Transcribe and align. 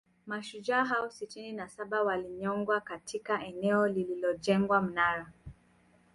Mashujaa 0.27 0.83
hao 0.85 1.09
sitini 1.09 1.51
na 1.51 1.69
saba 1.69 2.03
walinyongwa 2.03 2.81
katika 2.81 3.45
eneo 3.45 3.87
lililojengwa 3.87 4.81
Mnara 4.81 5.31